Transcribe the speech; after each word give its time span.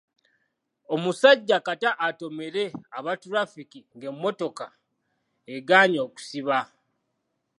Omusajja 0.93 1.57
kata 1.67 1.89
atomere 2.07 2.63
aba 2.97 3.11
ttulafiki 3.17 3.79
ng'emmotoka 3.95 4.65
egaanyi 5.55 5.97
okusiba. 6.05 6.57